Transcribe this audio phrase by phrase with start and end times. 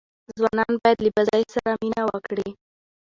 [0.37, 2.49] ځوانان باید له بازۍ سره مینه وکړي.